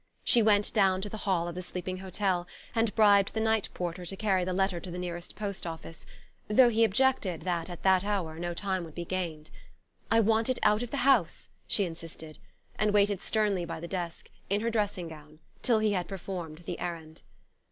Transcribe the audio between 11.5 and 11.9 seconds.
she